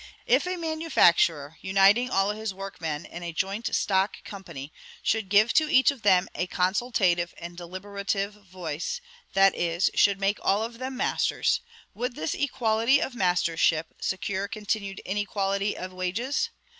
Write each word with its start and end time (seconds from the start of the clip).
If 0.25 0.47
a 0.47 0.55
manufacturer, 0.55 1.57
uniting 1.61 2.09
all 2.09 2.31
his 2.31 2.55
workmen 2.55 3.05
in 3.05 3.21
a 3.21 3.31
joint 3.31 3.67
stock 3.75 4.23
company, 4.23 4.73
should 5.03 5.29
give 5.29 5.53
to 5.53 5.69
each 5.71 5.91
of 5.91 6.01
them 6.01 6.27
a 6.33 6.47
consultative 6.47 7.35
and 7.37 7.55
deliberative 7.55 8.33
voice, 8.33 8.99
that 9.35 9.53
is, 9.53 9.91
should 9.93 10.19
make 10.19 10.39
all 10.41 10.63
of 10.63 10.79
them 10.79 10.97
masters, 10.97 11.61
would 11.93 12.15
this 12.15 12.33
equality 12.33 12.99
of 12.99 13.13
mastership 13.13 13.93
secure 14.01 14.47
continued 14.47 15.01
inequality 15.05 15.77
of 15.77 15.93
wages? 15.93 16.49